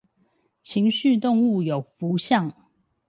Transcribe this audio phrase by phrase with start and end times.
[0.63, 2.51] 情緒動物有福相